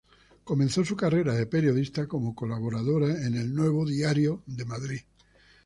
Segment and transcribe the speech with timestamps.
[0.43, 5.01] Comenzó su carrera de periodista como colaboradora en el "Nuevo Diario" de Madrid.